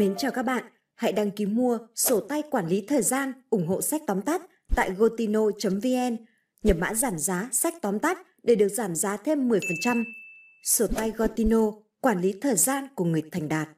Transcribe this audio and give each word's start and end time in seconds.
Mến 0.00 0.14
chào 0.18 0.30
các 0.30 0.42
bạn, 0.42 0.64
hãy 0.94 1.12
đăng 1.12 1.30
ký 1.30 1.46
mua 1.46 1.78
sổ 1.94 2.20
tay 2.20 2.42
quản 2.50 2.68
lý 2.68 2.84
thời 2.88 3.02
gian 3.02 3.32
ủng 3.50 3.66
hộ 3.66 3.82
sách 3.82 4.02
tóm 4.06 4.22
tắt 4.22 4.42
tại 4.76 4.90
gotino.vn. 4.98 6.16
Nhập 6.62 6.76
mã 6.80 6.94
giảm 6.94 7.18
giá 7.18 7.48
sách 7.52 7.74
tóm 7.82 7.98
tắt 7.98 8.18
để 8.42 8.54
được 8.54 8.68
giảm 8.68 8.94
giá 8.94 9.16
thêm 9.16 9.48
10%. 9.48 10.04
Sổ 10.64 10.86
tay 10.86 11.12
Gotino, 11.16 11.72
quản 12.00 12.20
lý 12.20 12.34
thời 12.40 12.56
gian 12.56 12.86
của 12.94 13.04
người 13.04 13.22
thành 13.32 13.48
đạt. 13.48 13.68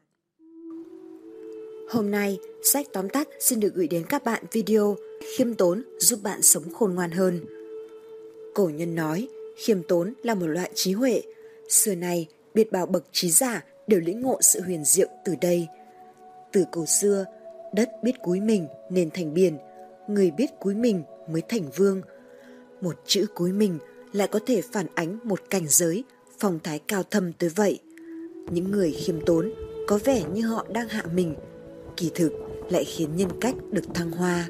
Hôm 1.89 2.11
nay, 2.11 2.39
sách 2.63 2.85
tóm 2.93 3.09
tắt 3.09 3.27
xin 3.39 3.59
được 3.59 3.73
gửi 3.73 3.87
đến 3.87 4.05
các 4.09 4.23
bạn 4.23 4.43
video 4.51 4.95
khiêm 5.37 5.53
tốn 5.53 5.83
giúp 5.99 6.19
bạn 6.23 6.41
sống 6.41 6.73
khôn 6.73 6.95
ngoan 6.95 7.11
hơn. 7.11 7.45
Cổ 8.53 8.69
nhân 8.69 8.95
nói, 8.95 9.27
khiêm 9.57 9.83
tốn 9.87 10.13
là 10.23 10.35
một 10.35 10.47
loại 10.47 10.71
trí 10.73 10.93
huệ. 10.93 11.21
Xưa 11.69 11.95
nay, 11.95 12.27
biệt 12.53 12.71
bào 12.71 12.85
bậc 12.85 13.03
trí 13.11 13.29
giả 13.29 13.63
đều 13.87 13.99
lĩnh 13.99 14.21
ngộ 14.21 14.37
sự 14.41 14.61
huyền 14.61 14.85
diệu 14.85 15.07
từ 15.25 15.35
đây. 15.41 15.67
Từ 16.53 16.65
cổ 16.71 16.85
xưa, 16.85 17.25
đất 17.73 18.03
biết 18.03 18.21
cúi 18.21 18.39
mình 18.39 18.67
nên 18.89 19.09
thành 19.11 19.33
biển, 19.33 19.57
người 20.07 20.31
biết 20.31 20.59
cúi 20.59 20.75
mình 20.75 21.03
mới 21.27 21.41
thành 21.41 21.63
vương. 21.75 22.01
Một 22.81 22.95
chữ 23.05 23.25
cúi 23.35 23.51
mình 23.51 23.79
lại 24.11 24.27
có 24.27 24.39
thể 24.45 24.61
phản 24.61 24.85
ánh 24.95 25.19
một 25.23 25.39
cảnh 25.49 25.65
giới, 25.67 26.03
phong 26.39 26.59
thái 26.63 26.79
cao 26.79 27.03
thâm 27.11 27.33
tới 27.33 27.49
vậy. 27.49 27.79
Những 28.51 28.71
người 28.71 28.91
khiêm 28.91 29.25
tốn 29.25 29.53
có 29.87 29.99
vẻ 30.03 30.23
như 30.33 30.47
họ 30.47 30.65
đang 30.69 30.87
hạ 30.87 31.03
mình, 31.13 31.35
kỳ 31.97 32.11
thực 32.15 32.33
lại 32.69 32.83
khiến 32.83 33.15
nhân 33.15 33.29
cách 33.41 33.55
được 33.71 33.93
thăng 33.93 34.11
hoa. 34.11 34.49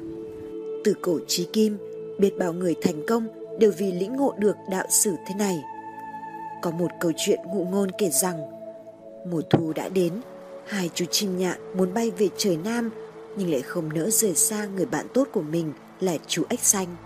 Từ 0.84 0.94
cổ 1.02 1.18
chí 1.26 1.48
kim, 1.52 1.78
biết 2.18 2.38
bao 2.38 2.52
người 2.52 2.74
thành 2.82 3.06
công 3.08 3.28
đều 3.58 3.72
vì 3.78 3.92
lĩnh 3.92 4.12
ngộ 4.16 4.34
được 4.38 4.56
đạo 4.70 4.86
sử 4.90 5.12
thế 5.28 5.34
này. 5.38 5.62
Có 6.62 6.70
một 6.70 6.90
câu 7.00 7.12
chuyện 7.16 7.40
ngụ 7.54 7.64
ngôn 7.64 7.90
kể 7.98 8.10
rằng, 8.10 8.40
mùa 9.30 9.40
thu 9.50 9.72
đã 9.72 9.88
đến, 9.88 10.12
hai 10.68 10.90
chú 10.94 11.04
chim 11.04 11.38
nhạn 11.38 11.76
muốn 11.76 11.94
bay 11.94 12.10
về 12.18 12.28
trời 12.36 12.56
Nam 12.56 12.90
nhưng 13.36 13.50
lại 13.50 13.62
không 13.62 13.94
nỡ 13.94 14.10
rời 14.10 14.34
xa 14.34 14.64
người 14.64 14.86
bạn 14.86 15.06
tốt 15.14 15.28
của 15.32 15.42
mình 15.42 15.72
là 16.00 16.16
chú 16.26 16.44
ếch 16.48 16.60
xanh. 16.60 16.96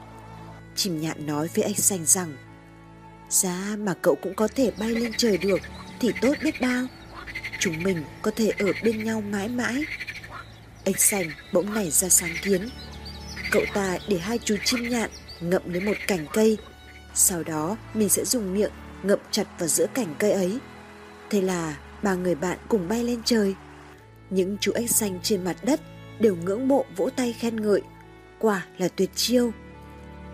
Chim 0.77 1.00
nhạn 1.00 1.27
nói 1.27 1.48
với 1.55 1.65
ếch 1.65 1.78
xanh 1.78 2.06
rằng, 2.06 2.37
Giá 3.31 3.77
mà 3.78 3.95
cậu 4.03 4.15
cũng 4.15 4.34
có 4.34 4.48
thể 4.48 4.73
bay 4.78 4.91
lên 4.91 5.12
trời 5.17 5.39
được 5.39 5.61
thì 6.00 6.12
tốt 6.20 6.33
biết 6.42 6.61
bao. 6.61 6.87
Chúng 7.61 7.83
mình 7.83 8.03
có 8.23 8.31
thể 8.31 8.53
ở 8.59 8.73
bên 8.84 9.05
nhau 9.05 9.20
mãi 9.20 9.48
mãi. 9.48 9.84
Ếch 10.84 11.00
xanh 11.00 11.31
bỗng 11.53 11.75
nảy 11.75 11.91
ra 11.91 12.09
sáng 12.09 12.34
kiến. 12.43 12.69
Cậu 13.50 13.62
ta 13.75 13.98
để 14.09 14.19
hai 14.19 14.39
chú 14.39 14.56
chim 14.65 14.89
nhạn 14.89 15.11
ngậm 15.41 15.72
lấy 15.72 15.81
một 15.81 15.97
cành 16.06 16.27
cây. 16.33 16.59
Sau 17.15 17.43
đó 17.43 17.77
mình 17.95 18.09
sẽ 18.09 18.25
dùng 18.25 18.55
miệng 18.55 18.70
ngậm 19.03 19.19
chặt 19.31 19.45
vào 19.59 19.69
giữa 19.69 19.87
cành 19.95 20.15
cây 20.19 20.33
ấy. 20.33 20.59
Thế 21.31 21.41
là 21.41 21.77
ba 22.03 22.15
người 22.15 22.35
bạn 22.35 22.59
cùng 22.69 22.89
bay 22.89 23.05
lên 23.05 23.21
trời. 23.25 23.55
Những 24.31 24.57
chú 24.61 24.73
ếch 24.75 24.91
xanh 24.91 25.19
trên 25.23 25.45
mặt 25.45 25.57
đất 25.63 25.81
đều 26.21 26.37
ngưỡng 26.37 26.69
mộ 26.69 26.85
vỗ 26.97 27.11
tay 27.17 27.33
khen 27.33 27.57
ngợi. 27.57 27.83
Quả 28.39 28.67
là 28.79 28.89
tuyệt 28.89 29.11
chiêu. 29.15 29.53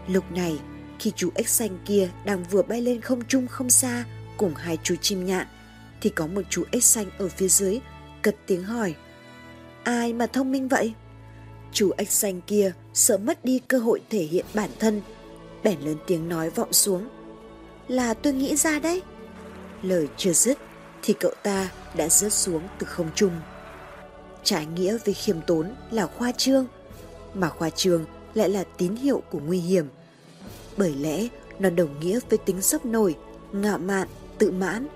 Lúc 0.08 0.32
này, 0.32 0.58
khi 0.98 1.12
chú 1.16 1.30
ếch 1.34 1.48
xanh 1.48 1.78
kia 1.84 2.10
đang 2.24 2.44
vừa 2.44 2.62
bay 2.62 2.80
lên 2.80 3.00
không 3.00 3.24
trung 3.24 3.46
không 3.46 3.70
xa 3.70 4.04
cùng 4.36 4.54
hai 4.54 4.78
chú 4.82 4.96
chim 4.96 5.24
nhạn, 5.24 5.46
thì 6.00 6.10
có 6.10 6.26
một 6.26 6.42
chú 6.50 6.64
ếch 6.70 6.84
xanh 6.84 7.06
ở 7.18 7.28
phía 7.28 7.48
dưới 7.48 7.80
cất 8.22 8.36
tiếng 8.46 8.64
hỏi. 8.64 8.94
Ai 9.84 10.12
mà 10.12 10.26
thông 10.26 10.52
minh 10.52 10.68
vậy? 10.68 10.94
Chú 11.72 11.90
ếch 11.96 12.10
xanh 12.10 12.40
kia 12.40 12.72
sợ 12.94 13.18
mất 13.18 13.44
đi 13.44 13.60
cơ 13.68 13.78
hội 13.78 14.00
thể 14.10 14.22
hiện 14.22 14.44
bản 14.54 14.70
thân, 14.78 15.00
bèn 15.64 15.80
lớn 15.80 15.96
tiếng 16.06 16.28
nói 16.28 16.50
vọng 16.50 16.72
xuống. 16.72 17.08
Là 17.88 18.14
tôi 18.14 18.32
nghĩ 18.32 18.56
ra 18.56 18.78
đấy. 18.78 19.02
Lời 19.82 20.08
chưa 20.16 20.32
dứt 20.32 20.58
thì 21.04 21.14
cậu 21.20 21.32
ta 21.42 21.70
đã 21.94 22.08
rớt 22.08 22.32
xuống 22.32 22.62
từ 22.78 22.86
không 22.86 23.08
trung. 23.14 23.32
Trái 24.42 24.66
nghĩa 24.66 24.98
với 25.04 25.14
khiêm 25.14 25.40
tốn 25.46 25.74
là 25.90 26.06
khoa 26.06 26.32
trương, 26.32 26.66
mà 27.34 27.48
khoa 27.48 27.70
trương 27.70 28.04
lại 28.34 28.48
là 28.48 28.64
tín 28.76 28.96
hiệu 28.96 29.22
của 29.30 29.38
nguy 29.38 29.58
hiểm. 29.58 29.88
Bởi 30.76 30.94
lẽ 30.94 31.28
nó 31.58 31.70
đồng 31.70 32.00
nghĩa 32.00 32.20
với 32.30 32.38
tính 32.38 32.62
sốc 32.62 32.84
nổi, 32.86 33.16
ngạo 33.52 33.78
mạn, 33.78 34.08
tự 34.38 34.50
mãn. 34.50 34.86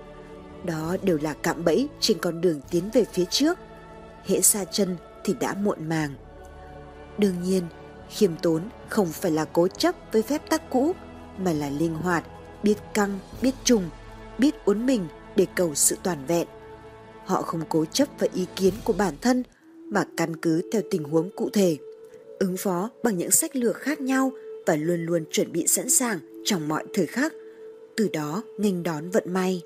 Đó 0.65 0.97
đều 1.03 1.19
là 1.23 1.35
cạm 1.43 1.65
bẫy 1.65 1.89
trên 2.01 2.19
con 2.19 2.41
đường 2.41 2.61
tiến 2.71 2.91
về 2.93 3.05
phía 3.13 3.25
trước. 3.25 3.59
Hễ 4.25 4.41
xa 4.41 4.65
chân 4.65 4.97
thì 5.25 5.35
đã 5.41 5.55
muộn 5.55 5.89
màng. 5.89 6.15
Đương 7.19 7.43
nhiên, 7.43 7.63
khiêm 8.11 8.37
tốn 8.37 8.63
không 8.89 9.07
phải 9.07 9.31
là 9.31 9.45
cố 9.45 9.69
chấp 9.69 9.95
với 10.13 10.23
phép 10.23 10.43
tắc 10.51 10.71
cũ, 10.71 10.95
mà 11.39 11.53
là 11.53 11.71
linh 11.71 11.95
hoạt, 11.95 12.25
biết 12.63 12.77
căng, 12.95 13.19
biết 13.43 13.55
trùng, 13.65 13.91
biết 14.39 14.65
uốn 14.65 14.87
mình 14.87 15.09
để 15.39 15.47
cầu 15.57 15.75
sự 15.75 15.97
toàn 16.03 16.19
vẹn. 16.27 16.47
Họ 17.25 17.43
không 17.43 17.63
cố 17.69 17.85
chấp 17.85 18.09
vào 18.19 18.31
ý 18.35 18.47
kiến 18.57 18.75
của 18.85 18.93
bản 18.93 19.15
thân 19.21 19.43
mà 19.91 20.05
căn 20.17 20.37
cứ 20.37 20.63
theo 20.73 20.83
tình 20.91 21.05
huống 21.05 21.31
cụ 21.37 21.51
thể, 21.53 21.77
ứng 22.39 22.57
phó 22.57 22.91
bằng 23.03 23.19
những 23.19 23.31
sách 23.31 23.57
lược 23.57 23.77
khác 23.77 24.01
nhau 24.01 24.33
và 24.67 24.77
luôn 24.77 25.07
luôn 25.07 25.25
chuẩn 25.31 25.53
bị 25.53 25.67
sẵn 25.67 25.91
sàng 25.91 26.19
trong 26.45 26.69
mọi 26.69 26.85
thời 26.95 27.07
khắc, 27.07 27.33
từ 27.97 28.09
đó 28.13 28.43
nghênh 28.59 28.83
đón 28.83 29.11
vận 29.11 29.33
may. 29.33 29.63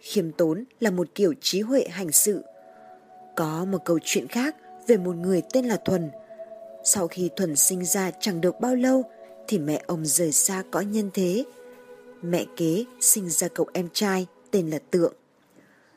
Khiêm 0.00 0.32
tốn 0.32 0.64
là 0.80 0.90
một 0.90 1.08
kiểu 1.14 1.34
trí 1.40 1.60
huệ 1.60 1.84
hành 1.90 2.12
sự. 2.12 2.42
Có 3.36 3.64
một 3.64 3.78
câu 3.84 3.98
chuyện 4.04 4.28
khác 4.28 4.56
về 4.86 4.96
một 4.96 5.16
người 5.16 5.42
tên 5.52 5.64
là 5.64 5.76
Thuần. 5.76 6.10
Sau 6.84 7.08
khi 7.08 7.30
Thuần 7.36 7.56
sinh 7.56 7.84
ra 7.84 8.10
chẳng 8.20 8.40
được 8.40 8.60
bao 8.60 8.74
lâu 8.74 9.04
thì 9.48 9.58
mẹ 9.58 9.82
ông 9.86 10.06
rời 10.06 10.32
xa 10.32 10.62
cõi 10.70 10.84
nhân 10.84 11.10
thế. 11.14 11.44
Mẹ 12.30 12.44
kế 12.56 12.84
sinh 13.00 13.30
ra 13.30 13.48
cậu 13.48 13.66
em 13.72 13.88
trai 13.92 14.26
tên 14.50 14.70
là 14.70 14.78
Tượng. 14.90 15.14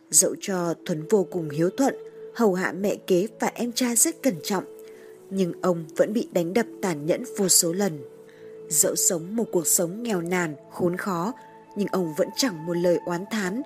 Dẫu 0.10 0.36
cho 0.42 0.74
Thuấn 0.86 1.08
vô 1.10 1.28
cùng 1.32 1.50
hiếu 1.50 1.70
thuận, 1.70 1.96
hầu 2.36 2.54
hạ 2.54 2.72
mẹ 2.72 2.96
kế 3.08 3.28
và 3.40 3.48
em 3.48 3.72
trai 3.72 3.96
rất 3.96 4.24
cẩn 4.24 4.36
trọng, 4.44 4.64
nhưng 5.30 5.54
ông 5.62 5.86
vẫn 5.98 6.14
bị 6.14 6.30
đánh 6.32 6.54
đập 6.54 6.66
tàn 6.82 7.06
nhẫn 7.06 7.24
vô 7.38 7.48
số 7.48 7.74
lần. 7.74 8.00
Dẫu 8.70 8.96
sống 8.96 9.36
một 9.36 9.46
cuộc 9.52 9.68
sống 9.68 10.04
nghèo 10.04 10.22
nàn, 10.22 10.56
khốn 10.72 10.98
khó, 10.98 11.34
nhưng 11.76 11.88
ông 11.92 12.14
vẫn 12.18 12.28
chẳng 12.36 12.66
một 12.66 12.74
lời 12.74 12.98
oán 13.06 13.26
thán. 13.32 13.62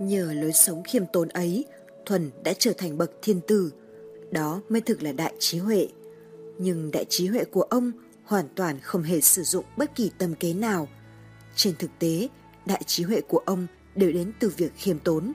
Nhờ 0.00 0.32
lối 0.32 0.52
sống 0.52 0.82
khiêm 0.82 1.02
tốn 1.12 1.28
ấy, 1.28 1.64
Thuần 2.06 2.30
đã 2.44 2.52
trở 2.58 2.72
thành 2.72 2.98
bậc 2.98 3.10
thiên 3.22 3.40
tử. 3.40 3.70
Đó 4.30 4.60
mới 4.68 4.80
thực 4.80 5.02
là 5.02 5.12
đại 5.12 5.34
trí 5.38 5.58
huệ. 5.58 5.88
Nhưng 6.58 6.90
đại 6.90 7.04
trí 7.08 7.26
huệ 7.26 7.44
của 7.44 7.62
ông 7.62 7.92
hoàn 8.24 8.48
toàn 8.54 8.80
không 8.82 9.02
hề 9.02 9.20
sử 9.20 9.42
dụng 9.42 9.64
bất 9.76 9.94
kỳ 9.94 10.10
tâm 10.18 10.34
kế 10.34 10.54
nào. 10.54 10.88
Trên 11.56 11.74
thực 11.78 11.90
tế, 11.98 12.28
đại 12.66 12.82
trí 12.86 13.04
huệ 13.04 13.20
của 13.20 13.38
ông 13.38 13.66
đều 13.94 14.12
đến 14.12 14.32
từ 14.38 14.52
việc 14.56 14.72
khiêm 14.76 14.98
tốn. 14.98 15.32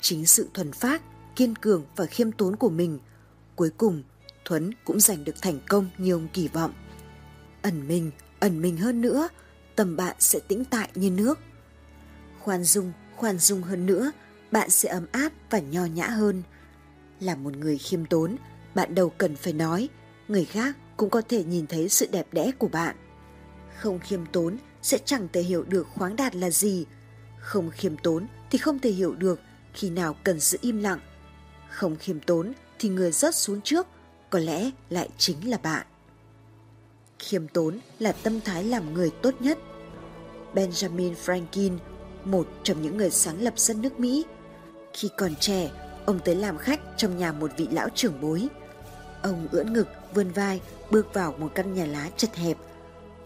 Chính 0.00 0.26
sự 0.26 0.48
thuần 0.54 0.72
phát, 0.72 1.02
kiên 1.36 1.54
cường 1.56 1.84
và 1.96 2.06
khiêm 2.06 2.32
tốn 2.32 2.56
của 2.56 2.70
mình, 2.70 2.98
cuối 3.56 3.70
cùng 3.76 4.02
Thuấn 4.46 4.70
cũng 4.84 5.00
giành 5.00 5.24
được 5.24 5.34
thành 5.42 5.58
công 5.68 5.88
như 5.98 6.12
ông 6.12 6.28
kỳ 6.32 6.48
vọng. 6.48 6.72
Ẩn 7.62 7.88
mình, 7.88 8.10
ẩn 8.40 8.62
mình 8.62 8.76
hơn 8.76 9.00
nữa, 9.00 9.28
tâm 9.76 9.96
bạn 9.96 10.16
sẽ 10.18 10.38
tĩnh 10.48 10.64
tại 10.64 10.88
như 10.94 11.10
nước. 11.10 11.38
Khoan 12.40 12.64
dung, 12.64 12.92
khoan 13.16 13.38
dung 13.38 13.62
hơn 13.62 13.86
nữa, 13.86 14.12
bạn 14.50 14.70
sẽ 14.70 14.88
ấm 14.88 15.06
áp 15.12 15.32
và 15.50 15.58
nho 15.58 15.84
nhã 15.84 16.06
hơn. 16.06 16.42
Là 17.20 17.34
một 17.34 17.56
người 17.56 17.78
khiêm 17.78 18.06
tốn, 18.06 18.36
bạn 18.74 18.94
đâu 18.94 19.12
cần 19.18 19.36
phải 19.36 19.52
nói, 19.52 19.88
người 20.28 20.44
khác 20.44 20.76
cũng 20.96 21.10
có 21.10 21.22
thể 21.28 21.44
nhìn 21.44 21.66
thấy 21.66 21.88
sự 21.88 22.06
đẹp 22.12 22.26
đẽ 22.32 22.50
của 22.58 22.68
bạn. 22.68 22.96
Không 23.78 23.98
khiêm 23.98 24.26
tốn 24.26 24.56
sẽ 24.86 24.98
chẳng 25.04 25.28
thể 25.32 25.42
hiểu 25.42 25.62
được 25.62 25.86
khoáng 25.94 26.16
đạt 26.16 26.36
là 26.36 26.50
gì. 26.50 26.86
Không 27.38 27.70
khiêm 27.70 27.96
tốn 27.96 28.26
thì 28.50 28.58
không 28.58 28.78
thể 28.78 28.90
hiểu 28.90 29.14
được 29.14 29.40
khi 29.74 29.90
nào 29.90 30.16
cần 30.24 30.40
giữ 30.40 30.58
im 30.60 30.78
lặng. 30.78 30.98
Không 31.70 31.96
khiêm 31.96 32.20
tốn 32.20 32.52
thì 32.78 32.88
người 32.88 33.12
rớt 33.12 33.34
xuống 33.34 33.60
trước 33.60 33.86
có 34.30 34.38
lẽ 34.38 34.70
lại 34.90 35.08
chính 35.18 35.50
là 35.50 35.56
bạn. 35.62 35.86
Khiêm 37.18 37.48
tốn 37.48 37.78
là 37.98 38.12
tâm 38.12 38.40
thái 38.40 38.64
làm 38.64 38.94
người 38.94 39.10
tốt 39.22 39.34
nhất. 39.40 39.58
Benjamin 40.54 41.14
Franklin, 41.24 41.78
một 42.24 42.48
trong 42.62 42.82
những 42.82 42.96
người 42.96 43.10
sáng 43.10 43.42
lập 43.42 43.58
dân 43.58 43.82
nước 43.82 44.00
Mỹ, 44.00 44.24
khi 44.92 45.08
còn 45.16 45.34
trẻ, 45.40 45.70
ông 46.06 46.18
tới 46.24 46.34
làm 46.34 46.58
khách 46.58 46.80
trong 46.96 47.18
nhà 47.18 47.32
một 47.32 47.50
vị 47.56 47.68
lão 47.70 47.88
trưởng 47.94 48.20
bối. 48.20 48.48
Ông 49.22 49.48
ưỡn 49.52 49.72
ngực, 49.72 49.88
vươn 50.14 50.30
vai, 50.30 50.60
bước 50.90 51.14
vào 51.14 51.34
một 51.38 51.52
căn 51.54 51.74
nhà 51.74 51.86
lá 51.86 52.10
chật 52.16 52.34
hẹp. 52.34 52.56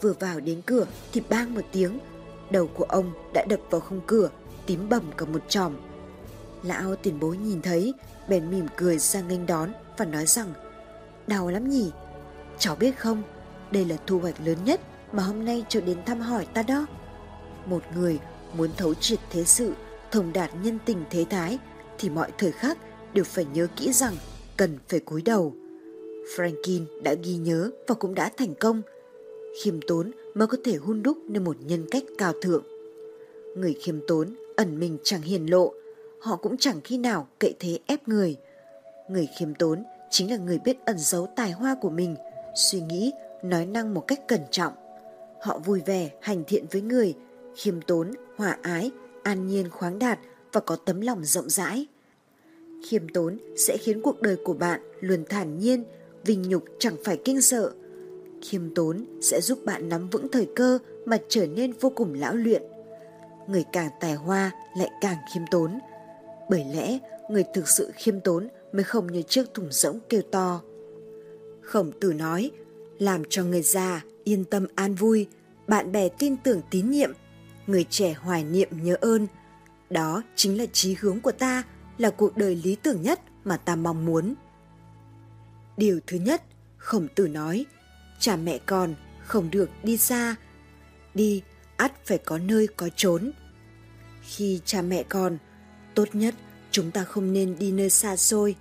Vừa 0.00 0.12
vào 0.20 0.41
đến 0.41 0.61
cửa 0.67 0.87
thì 1.12 1.23
bang 1.29 1.55
một 1.55 1.64
tiếng, 1.73 1.99
đầu 2.50 2.67
của 2.67 2.85
ông 2.85 3.12
đã 3.32 3.44
đập 3.49 3.61
vào 3.70 3.81
khung 3.81 4.00
cửa, 4.06 4.31
tím 4.67 4.88
bầm 4.88 5.02
cả 5.17 5.26
một 5.26 5.43
tròm. 5.49 5.76
Lão 6.62 6.97
tiền 6.97 7.20
bối 7.20 7.37
nhìn 7.37 7.62
thấy, 7.62 7.94
bèn 8.29 8.50
mỉm 8.50 8.67
cười 8.76 8.99
ra 8.99 9.20
nghênh 9.20 9.47
đón 9.47 9.73
và 9.97 10.05
nói 10.05 10.26
rằng 10.26 10.52
Đau 11.26 11.49
lắm 11.49 11.69
nhỉ? 11.69 11.91
Cháu 12.58 12.76
biết 12.76 12.99
không, 12.99 13.23
đây 13.70 13.85
là 13.85 13.97
thu 14.06 14.19
hoạch 14.19 14.41
lớn 14.44 14.58
nhất 14.64 14.81
mà 15.12 15.23
hôm 15.23 15.44
nay 15.44 15.64
cháu 15.69 15.82
đến 15.87 15.99
thăm 16.06 16.20
hỏi 16.20 16.46
ta 16.55 16.62
đó. 16.62 16.87
Một 17.67 17.82
người 17.94 18.19
muốn 18.56 18.70
thấu 18.76 18.94
triệt 18.94 19.19
thế 19.31 19.44
sự, 19.44 19.73
thông 20.11 20.32
đạt 20.32 20.50
nhân 20.62 20.79
tình 20.85 21.05
thế 21.11 21.25
thái 21.31 21.58
thì 21.99 22.11
mọi 22.11 22.32
thời 22.38 22.53
khắc 22.53 22.79
đều 23.14 23.25
phải 23.25 23.44
nhớ 23.44 23.67
kỹ 23.76 23.93
rằng 23.93 24.14
cần 24.56 24.79
phải 24.88 25.00
cúi 25.00 25.23
đầu. 25.23 25.55
Franklin 26.37 26.85
đã 27.03 27.14
ghi 27.14 27.35
nhớ 27.35 27.70
và 27.88 27.94
cũng 27.94 28.14
đã 28.14 28.31
thành 28.37 28.55
công. 28.55 28.82
Khiêm 29.58 29.81
tốn 29.87 30.11
mới 30.35 30.47
có 30.47 30.58
thể 30.64 30.76
hun 30.76 31.02
đúc 31.02 31.19
nên 31.29 31.44
một 31.44 31.56
nhân 31.61 31.87
cách 31.91 32.05
cao 32.19 32.32
thượng. 32.43 32.64
Người 33.56 33.75
khiêm 33.82 34.00
tốn 34.06 34.29
ẩn 34.56 34.81
mình 34.81 34.99
chẳng 35.02 35.23
hiền 35.23 35.50
lộ, 35.50 35.73
họ 36.20 36.37
cũng 36.37 36.56
chẳng 36.56 36.81
khi 36.85 36.99
nào 36.99 37.29
cậy 37.38 37.55
thế 37.58 37.79
ép 37.87 38.08
người. 38.08 38.37
Người 39.08 39.29
khiêm 39.38 39.55
tốn 39.55 39.82
chính 40.11 40.31
là 40.31 40.37
người 40.37 40.58
biết 40.64 40.76
ẩn 40.85 40.97
giấu 40.99 41.29
tài 41.37 41.52
hoa 41.52 41.76
của 41.81 41.91
mình, 41.91 42.17
suy 42.55 42.81
nghĩ, 42.81 43.12
nói 43.43 43.67
năng 43.67 43.94
một 43.94 44.05
cách 44.06 44.29
cẩn 44.29 44.41
trọng. 44.50 44.73
Họ 45.41 45.58
vui 45.58 45.81
vẻ, 45.87 46.11
hành 46.20 46.44
thiện 46.46 46.64
với 46.70 46.82
người, 46.82 47.14
khiêm 47.56 47.81
tốn, 47.81 48.11
hòa 48.37 48.58
ái, 48.62 48.91
an 49.23 49.46
nhiên 49.46 49.70
khoáng 49.70 49.99
đạt 49.99 50.19
và 50.53 50.61
có 50.61 50.76
tấm 50.76 51.00
lòng 51.00 51.25
rộng 51.25 51.50
rãi. 51.50 51.87
Khiêm 52.88 53.08
tốn 53.08 53.38
sẽ 53.56 53.76
khiến 53.76 54.03
cuộc 54.03 54.20
đời 54.20 54.37
của 54.44 54.55
bạn 54.55 54.81
luôn 55.00 55.25
thản 55.29 55.58
nhiên, 55.58 55.85
vinh 56.25 56.43
nhục 56.43 56.64
chẳng 56.79 56.96
phải 57.05 57.20
kinh 57.25 57.41
sợ. 57.41 57.73
Khiêm 58.43 58.75
tốn 58.75 59.05
sẽ 59.21 59.41
giúp 59.41 59.59
bạn 59.65 59.89
nắm 59.89 60.09
vững 60.09 60.29
thời 60.29 60.49
cơ 60.57 60.79
mà 61.07 61.19
trở 61.29 61.47
nên 61.47 61.73
vô 61.73 61.91
cùng 61.91 62.15
lão 62.15 62.35
luyện. 62.35 62.63
Người 63.49 63.65
càng 63.73 63.91
tài 64.01 64.15
hoa 64.15 64.51
lại 64.77 64.91
càng 65.01 65.17
khiêm 65.35 65.43
tốn. 65.51 65.79
Bởi 66.51 66.65
lẽ 66.75 66.99
người 67.31 67.45
thực 67.55 67.69
sự 67.69 67.91
khiêm 67.95 68.21
tốn 68.21 68.49
mới 68.73 68.85
không 68.85 69.13
như 69.13 69.23
chiếc 69.23 69.55
thùng 69.55 69.69
rỗng 69.71 69.99
kêu 70.09 70.23
to. 70.31 70.61
Khổng 71.61 71.93
tử 72.01 72.13
nói, 72.13 72.51
làm 72.99 73.23
cho 73.31 73.45
người 73.45 73.63
già 73.63 74.03
yên 74.25 74.45
tâm 74.45 74.67
an 74.75 74.95
vui, 74.95 75.27
bạn 75.67 75.93
bè 75.93 76.09
tin 76.09 76.37
tưởng 76.37 76.61
tín 76.71 76.91
nhiệm, 76.91 77.13
người 77.67 77.85
trẻ 77.91 78.13
hoài 78.13 78.45
niệm 78.45 78.69
nhớ 78.73 78.97
ơn. 79.01 79.27
Đó 79.91 80.23
chính 80.37 80.59
là 80.59 80.67
chí 80.73 80.97
hướng 81.01 81.21
của 81.21 81.33
ta, 81.33 81.63
là 81.99 82.11
cuộc 82.11 82.37
đời 82.37 82.55
lý 82.65 82.77
tưởng 82.83 83.03
nhất 83.03 83.21
mà 83.45 83.57
ta 83.57 83.77
mong 83.77 84.07
muốn. 84.07 84.35
Điều 85.77 86.01
thứ 86.07 86.17
nhất, 86.17 86.43
khổng 86.77 87.09
tử 87.15 87.29
nói, 87.29 87.67
cha 88.20 88.37
mẹ 88.37 88.58
con 88.67 88.94
không 89.26 89.50
được 89.50 89.70
đi 89.82 89.96
xa, 89.96 90.37
đi 91.14 91.43
ắt 91.76 92.06
phải 92.06 92.19
có 92.19 92.38
nơi 92.38 92.69
có 92.76 92.88
trốn. 92.96 93.32
Khi 94.22 94.61
cha 94.64 94.82
mẹ 94.82 95.02
con 95.02 95.38
tốt 95.94 96.08
nhất 96.12 96.34
chúng 96.70 96.90
ta 96.90 97.05
không 97.05 97.32
nên 97.32 97.58
đi 97.58 97.72
nơi 97.72 97.90
xa 97.90 98.17
xôi. 98.17 98.55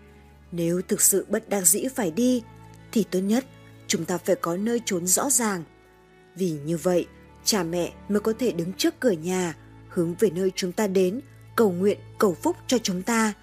Nếu 0.51 0.81
thực 0.81 1.01
sự 1.01 1.25
bất 1.29 1.49
đắc 1.49 1.61
dĩ 1.61 1.83
phải 1.95 2.11
đi, 2.11 2.43
thì 2.91 3.05
tốt 3.11 3.19
nhất 3.19 3.45
chúng 3.87 4.05
ta 4.05 4.17
phải 4.17 4.35
có 4.35 4.57
nơi 4.57 4.81
trốn 4.85 5.07
rõ 5.07 5.29
ràng. 5.29 5.63
Vì 6.35 6.51
như 6.51 6.77
vậy, 6.77 7.07
cha 7.43 7.63
mẹ 7.63 7.93
mới 8.09 8.19
có 8.19 8.33
thể 8.39 8.51
đứng 8.51 8.73
trước 8.73 8.99
cửa 8.99 9.11
nhà, 9.11 9.55
hướng 9.89 10.15
về 10.19 10.29
nơi 10.29 10.51
chúng 10.55 10.71
ta 10.71 10.87
đến, 10.87 11.21
cầu 11.55 11.71
nguyện, 11.71 11.99
cầu 12.17 12.37
phúc 12.43 12.55
cho 12.67 12.77
chúng 12.77 13.01
ta. 13.01 13.33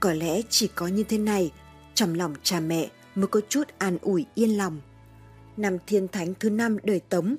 Có 0.00 0.12
lẽ 0.12 0.40
chỉ 0.50 0.68
có 0.74 0.86
như 0.86 1.04
thế 1.04 1.18
này, 1.18 1.52
trong 1.94 2.14
lòng 2.14 2.34
cha 2.42 2.60
mẹ 2.60 2.88
mới 3.14 3.26
có 3.26 3.40
chút 3.48 3.68
an 3.78 3.98
ủi 4.02 4.26
yên 4.34 4.56
lòng. 4.56 4.80
Năm 5.56 5.78
thiên 5.86 6.08
thánh 6.08 6.34
thứ 6.40 6.50
năm 6.50 6.78
đời 6.82 7.00
Tống, 7.08 7.36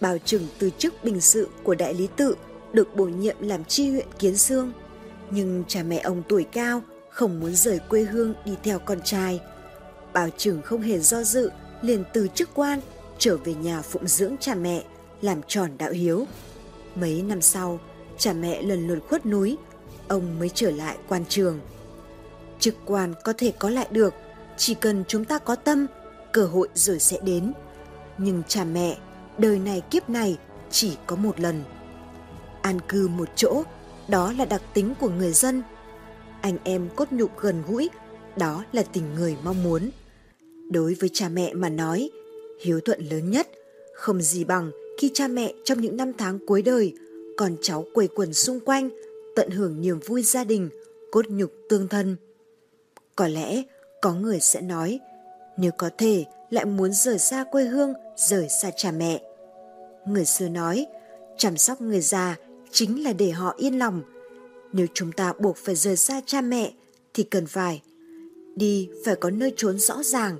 Bào 0.00 0.18
Trừng 0.18 0.46
từ 0.58 0.70
chức 0.78 0.94
bình 1.04 1.20
sự 1.20 1.48
của 1.62 1.74
đại 1.74 1.94
lý 1.94 2.08
tự 2.16 2.34
được 2.72 2.96
bổ 2.96 3.04
nhiệm 3.04 3.36
làm 3.40 3.64
chi 3.64 3.90
huyện 3.90 4.06
Kiến 4.18 4.36
Sương. 4.36 4.72
Nhưng 5.30 5.64
cha 5.68 5.82
mẹ 5.82 5.98
ông 5.98 6.22
tuổi 6.28 6.44
cao 6.44 6.82
không 7.10 7.40
muốn 7.40 7.54
rời 7.54 7.80
quê 7.88 8.02
hương 8.02 8.34
đi 8.44 8.52
theo 8.62 8.78
con 8.78 9.00
trai. 9.04 9.40
bảo 10.12 10.28
Trừng 10.36 10.62
không 10.62 10.82
hề 10.82 10.98
do 10.98 11.22
dự, 11.22 11.50
liền 11.82 12.04
từ 12.12 12.28
chức 12.34 12.50
quan 12.54 12.80
trở 13.18 13.36
về 13.36 13.54
nhà 13.54 13.82
phụng 13.82 14.08
dưỡng 14.08 14.36
cha 14.40 14.54
mẹ, 14.54 14.84
làm 15.20 15.40
tròn 15.46 15.70
đạo 15.78 15.90
hiếu. 15.90 16.26
Mấy 16.94 17.22
năm 17.22 17.40
sau, 17.40 17.80
cha 18.18 18.32
mẹ 18.32 18.62
lần 18.62 18.88
lượt 18.88 18.98
khuất 19.08 19.26
núi, 19.26 19.56
ông 20.08 20.38
mới 20.38 20.48
trở 20.48 20.70
lại 20.70 20.96
quan 21.08 21.24
trường. 21.28 21.60
Chức 22.60 22.74
quan 22.86 23.14
có 23.24 23.32
thể 23.38 23.52
có 23.58 23.70
lại 23.70 23.86
được, 23.90 24.14
chỉ 24.56 24.74
cần 24.74 25.04
chúng 25.08 25.24
ta 25.24 25.38
có 25.38 25.56
tâm, 25.56 25.86
cơ 26.34 26.44
hội 26.44 26.68
rồi 26.74 26.98
sẽ 26.98 27.18
đến. 27.22 27.52
Nhưng 28.18 28.42
cha 28.48 28.64
mẹ, 28.64 28.98
đời 29.38 29.58
này 29.58 29.82
kiếp 29.90 30.10
này 30.10 30.38
chỉ 30.70 30.96
có 31.06 31.16
một 31.16 31.40
lần. 31.40 31.62
An 32.62 32.78
cư 32.88 33.08
một 33.08 33.28
chỗ, 33.36 33.62
đó 34.08 34.32
là 34.38 34.44
đặc 34.44 34.62
tính 34.74 34.94
của 35.00 35.08
người 35.08 35.32
dân. 35.32 35.62
Anh 36.40 36.58
em 36.64 36.88
cốt 36.96 37.12
nhục 37.12 37.40
gần 37.40 37.62
gũi, 37.68 37.90
đó 38.36 38.64
là 38.72 38.82
tình 38.82 39.14
người 39.14 39.36
mong 39.44 39.62
muốn. 39.62 39.90
Đối 40.70 40.94
với 40.94 41.10
cha 41.12 41.28
mẹ 41.28 41.54
mà 41.54 41.68
nói, 41.68 42.10
hiếu 42.60 42.80
thuận 42.80 43.00
lớn 43.00 43.30
nhất 43.30 43.48
không 43.94 44.22
gì 44.22 44.44
bằng 44.44 44.70
khi 44.98 45.10
cha 45.14 45.28
mẹ 45.28 45.52
trong 45.64 45.80
những 45.80 45.96
năm 45.96 46.12
tháng 46.18 46.38
cuối 46.46 46.62
đời 46.62 46.94
con 47.36 47.56
cháu 47.62 47.84
quây 47.94 48.08
quần 48.14 48.32
xung 48.32 48.60
quanh 48.60 48.90
tận 49.36 49.50
hưởng 49.50 49.80
niềm 49.80 49.98
vui 49.98 50.22
gia 50.22 50.44
đình 50.44 50.68
cốt 51.10 51.26
nhục 51.28 51.52
tương 51.68 51.88
thân 51.88 52.16
có 53.16 53.28
lẽ 53.28 53.62
có 54.02 54.14
người 54.14 54.40
sẽ 54.40 54.60
nói 54.60 55.00
nếu 55.56 55.72
có 55.76 55.90
thể 55.98 56.24
lại 56.50 56.64
muốn 56.64 56.92
rời 56.92 57.18
xa 57.18 57.44
quê 57.44 57.64
hương 57.64 57.94
rời 58.16 58.48
xa 58.48 58.70
cha 58.76 58.90
mẹ 58.90 59.22
người 60.06 60.24
xưa 60.24 60.48
nói 60.48 60.86
chăm 61.36 61.56
sóc 61.56 61.80
người 61.80 62.00
già 62.00 62.36
chính 62.70 63.04
là 63.04 63.12
để 63.12 63.30
họ 63.30 63.54
yên 63.56 63.78
lòng 63.78 64.02
nếu 64.72 64.86
chúng 64.94 65.12
ta 65.12 65.32
buộc 65.38 65.56
phải 65.56 65.74
rời 65.74 65.96
xa 65.96 66.20
cha 66.26 66.40
mẹ 66.40 66.72
thì 67.14 67.22
cần 67.22 67.46
phải 67.46 67.82
đi 68.56 68.88
phải 69.04 69.16
có 69.16 69.30
nơi 69.30 69.52
trốn 69.56 69.78
rõ 69.78 70.02
ràng 70.02 70.36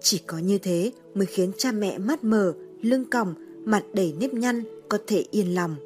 chỉ 0.00 0.18
có 0.26 0.38
như 0.38 0.58
thế 0.58 0.92
mới 1.14 1.26
khiến 1.26 1.52
cha 1.58 1.72
mẹ 1.72 1.98
mắt 1.98 2.24
mờ, 2.24 2.52
lưng 2.82 3.04
còng, 3.10 3.34
mặt 3.64 3.82
đầy 3.92 4.14
nếp 4.20 4.34
nhăn 4.34 4.64
có 4.88 4.98
thể 5.06 5.24
yên 5.30 5.54
lòng. 5.54 5.76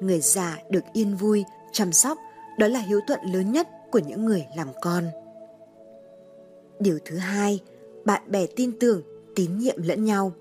Người 0.00 0.20
già 0.20 0.58
được 0.70 0.84
yên 0.92 1.16
vui, 1.16 1.44
chăm 1.72 1.92
sóc, 1.92 2.18
đó 2.58 2.68
là 2.68 2.80
hiếu 2.80 3.00
thuận 3.06 3.20
lớn 3.32 3.52
nhất 3.52 3.68
của 3.90 3.98
những 3.98 4.24
người 4.24 4.46
làm 4.56 4.68
con. 4.80 5.04
Điều 6.80 6.98
thứ 7.04 7.16
hai, 7.16 7.60
bạn 8.04 8.22
bè 8.30 8.46
tin 8.46 8.78
tưởng, 8.78 9.02
tín 9.34 9.58
nhiệm 9.58 9.82
lẫn 9.82 10.04
nhau. 10.04 10.34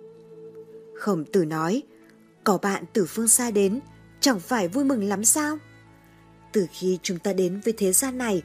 Khổng 0.96 1.26
tử 1.26 1.46
nói, 1.46 1.84
có 2.44 2.58
bạn 2.58 2.84
từ 2.94 3.06
phương 3.06 3.28
xa 3.28 3.52
đến, 3.52 3.80
chẳng 4.20 4.40
phải 4.40 4.68
vui 4.68 4.84
mừng 4.84 5.04
lắm 5.04 5.26
sao? 5.26 5.58
Từ 6.54 6.68
khi 6.72 7.00
chúng 7.04 7.20
ta 7.20 7.34
đến 7.34 7.62
với 7.66 7.74
thế 7.78 7.94
gian 7.94 8.18
này, 8.18 8.44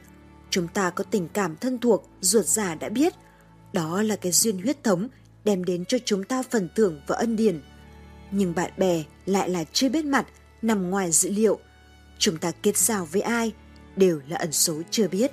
chúng 0.49 0.67
ta 0.67 0.89
có 0.89 1.03
tình 1.03 1.27
cảm 1.33 1.55
thân 1.55 1.79
thuộc, 1.79 2.09
ruột 2.21 2.45
già 2.45 2.75
đã 2.75 2.89
biết– 2.89 3.13
đó 3.73 4.01
là 4.01 4.15
cái 4.15 4.31
duyên 4.31 4.61
huyết 4.61 4.83
thống 4.83 5.07
đem 5.43 5.63
đến 5.63 5.85
cho 5.85 5.97
chúng 6.05 6.23
ta 6.23 6.43
phần 6.43 6.69
thưởng 6.75 7.01
và 7.07 7.15
ân 7.15 7.35
điển. 7.35 7.61
Nhưng 8.31 8.55
bạn 8.55 8.71
bè 8.77 9.03
lại 9.25 9.49
là 9.49 9.63
chưa 9.73 9.89
biết 9.89 10.05
mặt, 10.05 10.25
nằm 10.61 10.89
ngoài 10.89 11.11
dữ 11.11 11.29
liệu. 11.29 11.59
Chúng 12.17 12.37
ta 12.37 12.51
kết 12.51 12.77
giao 12.77 13.05
với 13.05 13.21
ai 13.21 13.51
đều 13.95 14.21
là 14.27 14.37
ẩn 14.37 14.51
số 14.51 14.81
chưa 14.91 15.07
biết. 15.07 15.31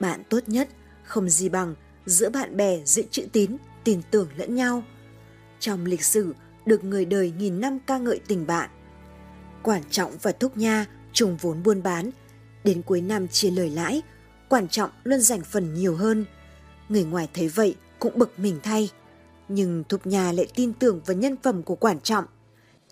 Bạn 0.00 0.22
tốt 0.28 0.40
nhất 0.46 0.68
không 1.06 1.28
gì 1.28 1.48
bằng 1.48 1.74
giữa 2.06 2.30
bạn 2.30 2.56
bè 2.56 2.80
giữ 2.84 3.02
chữ 3.10 3.26
tín, 3.32 3.56
tin 3.84 4.00
tưởng 4.10 4.28
lẫn 4.36 4.54
nhau. 4.54 4.82
Trong 5.60 5.84
lịch 5.84 6.04
sử 6.04 6.34
được 6.66 6.84
người 6.84 7.04
đời 7.04 7.32
nghìn 7.38 7.60
năm 7.60 7.78
ca 7.86 7.98
ngợi 7.98 8.20
tình 8.28 8.46
bạn. 8.46 8.70
Quản 9.62 9.82
trọng 9.90 10.12
và 10.22 10.32
Thúc 10.32 10.56
Nha 10.56 10.86
trùng 11.12 11.36
vốn 11.36 11.62
buôn 11.62 11.82
bán, 11.82 12.10
đến 12.64 12.82
cuối 12.82 13.00
năm 13.00 13.28
chia 13.28 13.50
lời 13.50 13.70
lãi, 13.70 14.02
Quản 14.48 14.68
trọng 14.68 14.90
luôn 15.04 15.20
dành 15.20 15.40
phần 15.44 15.74
nhiều 15.74 15.96
hơn– 15.96 16.24
Người 16.88 17.04
ngoài 17.04 17.28
thấy 17.34 17.48
vậy 17.48 17.76
cũng 17.98 18.18
bực 18.18 18.38
mình 18.38 18.60
thay. 18.62 18.90
Nhưng 19.48 19.84
thúc 19.88 20.06
Nhà 20.06 20.32
lại 20.32 20.46
tin 20.54 20.72
tưởng 20.72 21.00
vào 21.06 21.16
nhân 21.16 21.36
phẩm 21.42 21.62
của 21.62 21.74
Quản 21.74 22.00
Trọng. 22.00 22.24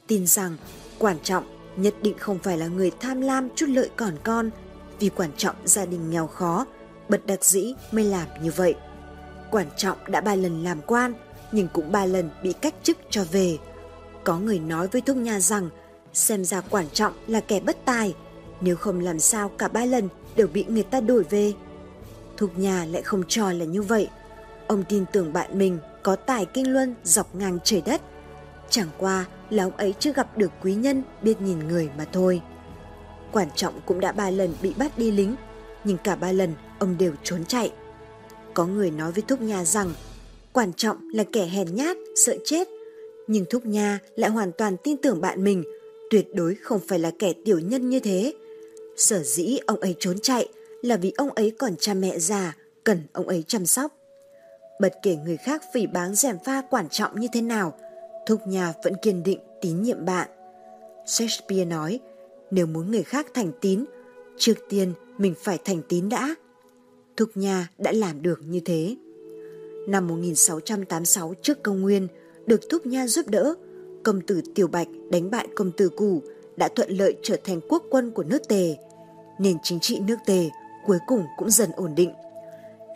Tin 0.07 0.27
rằng 0.27 0.57
Quản 0.99 1.19
Trọng 1.23 1.45
nhất 1.77 1.95
định 2.03 2.19
không 2.19 2.39
phải 2.39 2.59
là 2.59 2.67
người 2.67 2.91
tham 3.01 3.21
lam 3.21 3.49
chút 3.55 3.67
lợi 3.69 3.91
còn 3.97 4.15
con 4.23 4.51
vì 4.99 5.09
Quản 5.09 5.31
Trọng 5.37 5.57
gia 5.65 5.87
đình 5.87 6.11
nghèo 6.11 6.27
khó, 6.27 6.67
bật 7.09 7.27
đặc 7.27 7.45
dĩ 7.45 7.75
mới 7.93 8.05
làm 8.05 8.29
như 8.43 8.51
vậy. 8.57 8.75
Quản 9.51 9.67
Trọng 9.77 9.99
đã 10.09 10.21
ba 10.21 10.35
lần 10.35 10.65
làm 10.65 10.81
quan 10.87 11.15
nhưng 11.53 11.69
cũng 11.73 11.93
ba 11.93 12.07
lần 12.07 12.31
bị 12.43 12.53
cách 12.53 12.75
chức 12.83 12.99
cho 13.11 13.25
về. 13.33 13.59
Có 14.25 14.39
người 14.39 14.59
nói 14.59 14.89
với 14.89 15.01
Thúc 15.01 15.17
Nha 15.17 15.41
rằng 15.41 15.71
xem 16.13 16.45
ra 16.45 16.61
Quản 16.61 16.89
Trọng 16.89 17.13
là 17.27 17.41
kẻ 17.41 17.61
bất 17.61 17.77
tài, 17.85 18.15
nếu 18.61 18.77
không 18.77 19.01
làm 19.01 19.21
sao 19.21 19.49
cả 19.49 19.69
ba 19.69 19.85
lần 19.85 20.09
đều 20.37 20.47
bị 20.47 20.65
người 20.69 20.83
ta 20.83 21.01
đuổi 21.01 21.25
về. 21.31 21.53
Thục 22.37 22.59
nhà 22.59 22.85
lại 22.85 23.03
không 23.03 23.23
cho 23.29 23.53
là 23.53 23.65
như 23.65 23.83
vậy. 23.83 24.09
Ông 24.67 24.85
tin 24.89 25.05
tưởng 25.13 25.33
bạn 25.33 25.59
mình 25.59 25.79
có 26.03 26.17
tài 26.17 26.47
kinh 26.47 26.73
luân 26.73 26.95
dọc 27.05 27.35
ngang 27.35 27.59
trời 27.65 27.83
đất. 27.87 28.01
Chẳng 28.71 28.89
qua 28.99 29.25
là 29.51 29.65
ông 29.65 29.77
ấy 29.77 29.95
chưa 29.99 30.13
gặp 30.13 30.39
được 30.39 30.51
quý 30.63 30.75
nhân 30.75 31.03
biết 31.23 31.41
nhìn 31.41 31.69
người 31.69 31.91
mà 31.99 32.05
thôi. 32.13 32.43
Quản 33.33 33.49
trọng 33.55 33.81
cũng 33.87 34.01
đã 34.01 34.13
ba 34.13 34.31
lần 34.31 34.55
bị 34.63 34.75
bắt 34.77 34.99
đi 34.99 35.11
lính, 35.11 35.37
nhưng 35.85 35.97
cả 36.05 36.17
ba 36.17 36.33
lần 36.33 36.53
ông 36.79 36.99
đều 36.99 37.13
trốn 37.23 37.45
chạy. 37.45 37.73
Có 38.55 38.67
người 38.67 38.91
nói 38.91 39.13
với 39.13 39.23
Thúc 39.29 39.41
Nha 39.43 39.65
rằng 39.65 39.93
quan 40.53 40.73
trọng 40.73 41.09
là 41.13 41.25
kẻ 41.33 41.47
hèn 41.47 41.75
nhát, 41.75 41.97
sợ 42.17 42.37
chết. 42.45 42.69
Nhưng 43.27 43.45
Thúc 43.51 43.67
Nha 43.67 43.99
lại 44.17 44.31
hoàn 44.31 44.53
toàn 44.53 44.77
tin 44.77 44.97
tưởng 44.97 45.21
bạn 45.21 45.45
mình, 45.45 45.65
tuyệt 46.11 46.35
đối 46.35 46.55
không 46.55 46.81
phải 46.89 46.99
là 46.99 47.11
kẻ 47.19 47.33
tiểu 47.45 47.59
nhân 47.59 47.91
như 47.91 48.01
thế. 48.01 48.35
Sở 48.97 49.23
dĩ 49.23 49.59
ông 49.67 49.81
ấy 49.81 49.97
trốn 49.99 50.19
chạy 50.19 50.49
là 50.83 50.97
vì 50.97 51.13
ông 51.17 51.31
ấy 51.31 51.53
còn 51.59 51.77
cha 51.79 51.95
mẹ 51.95 52.19
già, 52.19 52.57
cần 52.85 53.03
ông 53.13 53.29
ấy 53.29 53.45
chăm 53.47 53.67
sóc. 53.67 53.97
Bất 54.81 54.95
kể 55.03 55.17
người 55.17 55.37
khác 55.37 55.63
phỉ 55.75 55.87
báng 55.87 56.15
rèm 56.15 56.37
pha 56.45 56.63
quan 56.71 56.89
trọng 56.89 57.21
như 57.21 57.29
thế 57.33 57.41
nào, 57.41 57.79
thúc 58.27 58.41
Nhà 58.47 58.73
vẫn 58.85 58.95
kiên 59.03 59.23
định 59.23 59.39
tín 59.61 59.83
nhiệm 59.83 60.05
bạn. 60.05 60.29
Shakespeare 61.07 61.65
nói, 61.65 62.01
nếu 62.51 62.67
muốn 62.67 62.91
người 62.91 63.03
khác 63.03 63.27
thành 63.35 63.53
tín, 63.61 63.85
trước 64.37 64.55
tiên 64.69 64.93
mình 65.19 65.35
phải 65.43 65.59
thành 65.65 65.83
tín 65.89 66.09
đã. 66.09 66.35
Thục 67.17 67.37
nha 67.37 67.69
đã 67.79 67.93
làm 67.93 68.23
được 68.23 68.41
như 68.47 68.61
thế. 68.61 68.97
Năm 69.89 70.09
1686 70.09 71.35
trước 71.43 71.63
công 71.63 71.81
nguyên, 71.81 72.09
được 72.47 72.61
Thúc 72.71 72.87
Nha 72.87 73.07
giúp 73.07 73.29
đỡ, 73.29 73.55
công 74.03 74.21
tử 74.21 74.41
Tiểu 74.55 74.69
Bạch 74.69 74.89
đánh 75.11 75.31
bại 75.31 75.49
công 75.55 75.71
tử 75.73 75.89
Củ 75.89 76.23
đã 76.57 76.69
thuận 76.69 76.91
lợi 76.91 77.17
trở 77.23 77.37
thành 77.45 77.61
quốc 77.69 77.85
quân 77.91 78.11
của 78.11 78.23
nước 78.23 78.49
Tề. 78.49 78.77
Nền 79.39 79.57
chính 79.63 79.81
trị 79.81 80.01
nước 80.01 80.17
Tề 80.27 80.51
cuối 80.87 80.99
cùng 81.07 81.25
cũng 81.37 81.51
dần 81.51 81.71
ổn 81.77 81.95
định. 81.95 82.13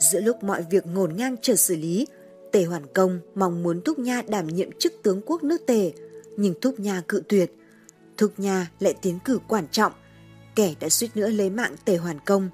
Giữa 0.00 0.20
lúc 0.20 0.42
mọi 0.42 0.64
việc 0.70 0.86
ngổn 0.86 1.16
ngang 1.16 1.36
chờ 1.42 1.56
xử 1.56 1.76
lý, 1.76 2.06
Tề 2.52 2.64
Hoàn 2.64 2.86
Công 2.94 3.20
mong 3.34 3.62
muốn 3.62 3.80
Thúc 3.80 3.98
Nha 3.98 4.22
đảm 4.28 4.46
nhiệm 4.46 4.72
chức 4.78 4.92
tướng 5.02 5.20
quốc 5.26 5.42
nước 5.42 5.66
Tề, 5.66 5.92
nhưng 6.36 6.54
Thúc 6.60 6.80
Nha 6.80 7.02
cự 7.08 7.22
tuyệt. 7.28 7.54
Thúc 8.16 8.32
Nha 8.36 8.70
lại 8.80 8.94
tiến 9.02 9.18
cử 9.24 9.38
quan 9.48 9.64
trọng, 9.70 9.92
kẻ 10.58 10.74
đã 10.80 10.88
suýt 10.88 11.16
nữa 11.16 11.28
lấy 11.28 11.50
mạng 11.50 11.74
Tề 11.84 11.96
Hoàn 11.96 12.18
Công. 12.20 12.50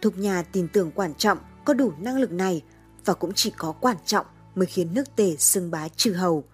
Thục 0.00 0.18
nhà 0.18 0.42
tin 0.42 0.68
tưởng 0.68 0.90
quan 0.94 1.14
trọng 1.14 1.38
có 1.64 1.74
đủ 1.74 1.92
năng 1.98 2.16
lực 2.16 2.32
này 2.32 2.62
và 3.04 3.14
cũng 3.14 3.32
chỉ 3.34 3.52
có 3.56 3.72
quan 3.72 3.96
trọng 4.06 4.26
mới 4.54 4.66
khiến 4.66 4.94
nước 4.94 5.16
Tề 5.16 5.36
xưng 5.36 5.70
bá 5.70 5.88
trừ 5.88 6.12
hầu. 6.12 6.44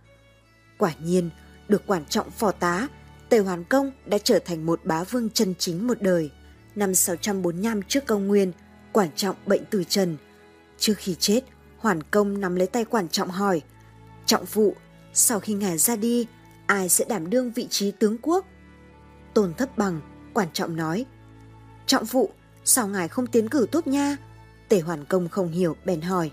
Quả 0.78 0.92
nhiên, 1.02 1.30
được 1.68 1.82
quan 1.86 2.04
trọng 2.08 2.30
phò 2.30 2.52
tá, 2.52 2.88
Tề 3.28 3.38
Hoàn 3.38 3.64
Công 3.64 3.90
đã 4.06 4.18
trở 4.18 4.38
thành 4.38 4.66
một 4.66 4.80
bá 4.84 5.04
vương 5.04 5.30
chân 5.30 5.54
chính 5.58 5.86
một 5.86 6.02
đời. 6.02 6.30
Năm 6.74 6.94
645 6.94 7.82
trước 7.82 8.06
công 8.06 8.26
nguyên, 8.26 8.52
Quản 8.92 9.08
trọng 9.16 9.36
bệnh 9.46 9.62
từ 9.70 9.84
trần. 9.84 10.16
Trước 10.78 10.94
khi 10.96 11.16
chết, 11.18 11.40
Hoàn 11.78 12.02
Công 12.02 12.40
nắm 12.40 12.56
lấy 12.56 12.66
tay 12.66 12.84
Quản 12.84 13.08
trọng 13.08 13.30
hỏi, 13.30 13.62
Trọng 14.26 14.46
phụ, 14.46 14.74
sau 15.12 15.40
khi 15.40 15.54
ngài 15.54 15.78
ra 15.78 15.96
đi, 15.96 16.26
ai 16.66 16.88
sẽ 16.88 17.04
đảm 17.08 17.30
đương 17.30 17.52
vị 17.52 17.66
trí 17.70 17.90
tướng 17.90 18.18
quốc? 18.22 18.46
Tôn 19.34 19.54
thất 19.54 19.78
bằng, 19.78 20.00
Quản 20.34 20.48
trọng 20.52 20.76
nói, 20.76 21.06
Trọng 21.86 22.06
phụ, 22.06 22.30
sao 22.64 22.88
ngài 22.88 23.08
không 23.08 23.26
tiến 23.26 23.48
cử 23.48 23.66
Thúc 23.72 23.86
Nha? 23.86 24.16
Tề 24.68 24.80
Hoàn 24.80 25.04
Công 25.04 25.28
không 25.28 25.48
hiểu, 25.48 25.76
bèn 25.84 26.00
hỏi. 26.00 26.30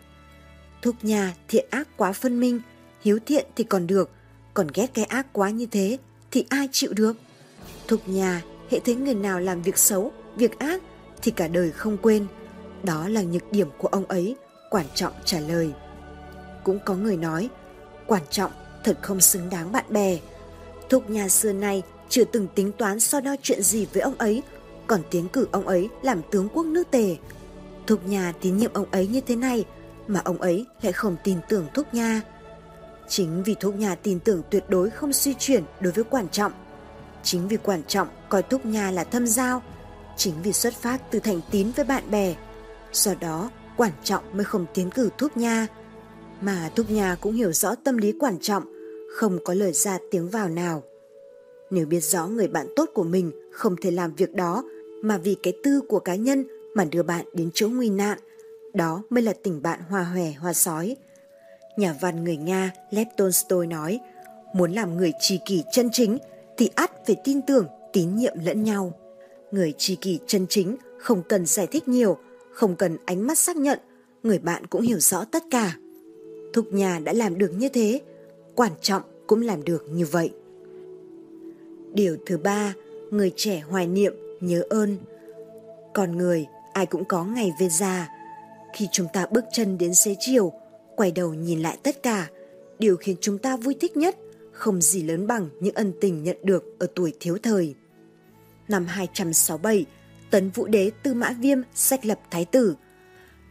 Thúc 0.82 0.96
Nha 1.02 1.34
thiện 1.48 1.66
ác 1.70 1.88
quá 1.98 2.14
phân 2.14 2.40
minh, 2.40 2.62
hiếu 3.02 3.20
thiện 3.26 3.46
thì 3.56 3.64
còn 3.64 3.88
được, 3.88 4.12
còn 4.54 4.68
ghét 4.74 4.88
cái 4.94 5.06
ác 5.06 5.28
quá 5.34 5.50
như 5.50 5.66
thế 5.66 5.98
thì 6.32 6.46
ai 6.50 6.70
chịu 6.72 6.94
được? 6.94 7.18
Thúc 7.88 8.02
Nha 8.06 8.42
hệ 8.70 8.80
thấy 8.80 8.96
người 8.96 9.16
nào 9.16 9.40
làm 9.40 9.62
việc 9.62 9.78
xấu, 9.78 10.12
việc 10.36 10.60
ác 10.60 10.82
thì 11.22 11.32
cả 11.32 11.48
đời 11.48 11.72
không 11.72 11.98
quên. 11.98 12.28
Đó 12.84 13.08
là 13.08 13.22
nhược 13.22 13.52
điểm 13.52 13.70
của 13.78 13.88
ông 13.88 14.06
ấy, 14.06 14.36
Quản 14.70 14.86
trọng 14.96 15.14
trả 15.26 15.40
lời. 15.40 15.74
Cũng 16.64 16.80
có 16.86 16.96
người 16.96 17.18
nói, 17.18 17.50
Quản 18.08 18.24
trọng 18.30 18.52
thật 18.84 18.98
không 19.02 19.22
xứng 19.22 19.50
đáng 19.50 19.72
bạn 19.72 19.86
bè. 19.90 20.18
Thúc 20.90 21.10
nhà 21.10 21.30
xưa 21.30 21.54
nay 21.54 21.84
chưa 22.10 22.24
từng 22.24 22.48
tính 22.56 22.72
toán 22.72 23.00
so 23.00 23.22
đo 23.22 23.36
chuyện 23.42 23.62
gì 23.62 23.88
với 23.94 24.02
ông 24.02 24.16
ấy, 24.18 24.44
còn 24.88 25.02
tiến 25.12 25.28
cử 25.28 25.48
ông 25.52 25.68
ấy 25.68 25.90
làm 26.02 26.22
tướng 26.32 26.50
quốc 26.54 26.66
nước 26.66 26.92
tề. 26.92 27.16
Thúc 27.88 28.08
nhà 28.08 28.34
tín 28.42 28.58
nhiệm 28.58 28.74
ông 28.74 28.86
ấy 28.92 29.08
như 29.08 29.22
thế 29.22 29.36
này, 29.36 29.66
mà 30.08 30.22
ông 30.26 30.38
ấy 30.38 30.66
lại 30.82 30.94
không 30.94 31.16
tin 31.24 31.38
tưởng 31.50 31.66
Thúc 31.74 31.94
Nha. 31.94 32.22
Chính 33.08 33.44
vì 33.44 33.56
Thúc 33.60 33.76
Nha 33.76 33.96
tin 33.96 34.20
tưởng 34.20 34.42
tuyệt 34.50 34.64
đối 34.70 34.90
không 34.90 35.14
suy 35.14 35.34
chuyển 35.34 35.64
đối 35.80 35.94
với 35.94 36.04
Quản 36.04 36.30
Trọng. 36.30 36.52
Chính 37.24 37.48
vì 37.48 37.58
Quản 37.58 37.84
Trọng 37.84 38.08
coi 38.30 38.44
Thúc 38.44 38.66
Nha 38.66 38.92
là 38.92 39.04
thâm 39.04 39.28
giao, 39.28 39.62
chính 40.18 40.34
vì 40.44 40.54
xuất 40.54 40.74
phát 40.74 41.12
từ 41.12 41.20
thành 41.20 41.42
tín 41.52 41.72
với 41.76 41.86
bạn 41.86 42.12
bè. 42.12 42.36
Do 42.92 43.14
đó, 43.20 43.50
Quản 43.78 43.92
Trọng 44.04 44.24
mới 44.34 44.44
không 44.44 44.66
tiến 44.74 44.90
cử 44.90 45.10
Thúc 45.18 45.38
Nha. 45.38 45.68
Mà 46.42 46.70
Thúc 46.76 46.90
Nha 46.90 47.16
cũng 47.22 47.34
hiểu 47.34 47.52
rõ 47.52 47.76
tâm 47.76 47.98
lý 47.98 48.14
Quản 48.20 48.40
Trọng, 48.40 48.64
không 49.16 49.40
có 49.46 49.54
lời 49.54 49.74
ra 49.74 49.98
tiếng 50.12 50.30
vào 50.30 50.50
nào. 50.50 50.84
Nếu 51.72 51.86
biết 51.86 52.00
rõ 52.00 52.28
người 52.28 52.48
bạn 52.48 52.68
tốt 52.76 52.90
của 52.94 53.04
mình 53.04 53.32
không 53.52 53.76
thể 53.82 53.92
làm 53.92 54.16
việc 54.16 54.34
đó 54.34 54.64
mà 55.02 55.18
vì 55.18 55.36
cái 55.44 55.54
tư 55.64 55.82
của 55.88 56.00
cá 56.00 56.16
nhân 56.16 56.46
mà 56.74 56.86
đưa 56.86 57.04
bạn 57.04 57.26
đến 57.34 57.50
chỗ 57.54 57.70
nguy 57.70 57.90
nạn, 57.90 58.20
đó 58.74 59.04
mới 59.10 59.24
là 59.24 59.34
tình 59.44 59.62
bạn 59.62 59.80
hòa 59.90 60.04
hòe 60.04 60.32
hoa 60.32 60.54
sói. 60.54 60.96
Nhà 61.78 61.96
văn 62.02 62.24
người 62.24 62.38
Nga 62.38 62.72
Lev 62.92 63.08
Tolstoy 63.18 63.68
nói, 63.68 64.00
muốn 64.54 64.72
làm 64.72 64.98
người 64.98 65.12
trì 65.20 65.40
kỷ 65.46 65.64
chân 65.72 65.90
chính 65.92 66.18
thì 66.58 66.70
ắt 66.76 66.92
phải 67.06 67.16
tin 67.24 67.42
tưởng, 67.42 67.68
tín 67.94 68.16
nhiệm 68.16 68.34
lẫn 68.46 68.64
nhau. 68.64 68.94
Người 69.52 69.74
trì 69.78 69.96
kỷ 69.96 70.20
chân 70.28 70.46
chính 70.50 70.76
không 70.98 71.24
cần 71.30 71.46
giải 71.46 71.68
thích 71.68 71.88
nhiều, 71.88 72.18
không 72.54 72.76
cần 72.76 72.98
ánh 73.06 73.28
mắt 73.28 73.38
xác 73.38 73.58
nhận, 73.58 73.80
người 74.24 74.40
bạn 74.40 74.68
cũng 74.68 74.82
hiểu 74.82 75.00
rõ 75.00 75.26
tất 75.32 75.44
cả. 75.52 75.78
Thục 76.54 76.74
nhà 76.74 77.00
đã 77.04 77.14
làm 77.14 77.38
được 77.38 77.52
như 77.58 77.70
thế, 77.70 78.02
quan 78.56 78.72
trọng 78.82 79.02
cũng 79.28 79.42
làm 79.42 79.64
được 79.64 79.86
như 79.92 80.06
vậy. 80.06 80.32
Điều 81.94 82.18
thứ 82.26 82.38
ba, 82.38 82.74
người 83.12 83.32
trẻ 83.36 83.60
hoài 83.70 83.88
niệm, 83.88 84.14
nhớ 84.42 84.64
ơn. 84.70 84.98
còn 85.94 86.18
người, 86.18 86.46
ai 86.74 86.86
cũng 86.86 87.06
có 87.06 87.24
ngày 87.24 87.52
về 87.60 87.70
già. 87.70 88.10
Khi 88.76 88.88
chúng 88.92 89.08
ta 89.14 89.26
bước 89.32 89.46
chân 89.54 89.78
đến 89.78 89.94
xế 89.94 90.16
chiều, 90.20 90.54
quay 90.96 91.12
đầu 91.12 91.34
nhìn 91.34 91.60
lại 91.60 91.78
tất 91.84 92.04
cả, 92.04 92.28
điều 92.80 92.98
khiến 92.98 93.16
chúng 93.22 93.38
ta 93.38 93.58
vui 93.58 93.76
thích 93.80 93.98
nhất 93.98 94.16
không 94.58 94.82
gì 94.82 95.04
lớn 95.04 95.28
bằng 95.28 95.50
những 95.60 95.76
ân 95.76 95.94
tình 96.02 96.24
nhận 96.24 96.38
được 96.44 96.64
ở 96.80 96.88
tuổi 96.96 97.14
thiếu 97.20 97.38
thời. 97.44 97.76
Năm 98.68 98.86
267, 98.86 99.86
Tấn 100.32 100.50
Vũ 100.50 100.68
Đế 100.68 100.92
Tư 101.04 101.14
Mã 101.14 101.36
Viêm 101.40 101.58
sách 101.74 102.06
lập 102.06 102.20
thái 102.32 102.46
tử. 102.46 102.76